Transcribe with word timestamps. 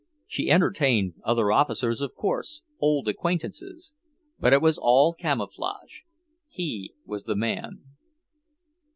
She 0.25 0.49
entertained 0.49 1.13
other 1.23 1.51
officers, 1.51 2.01
of 2.01 2.15
course, 2.15 2.63
old 2.79 3.07
acquaintances; 3.07 3.93
but 4.39 4.51
it 4.51 4.59
was 4.59 4.79
all 4.79 5.13
camouflage. 5.13 6.01
He 6.49 6.95
was 7.05 7.25
the 7.25 7.35
man. 7.35 7.83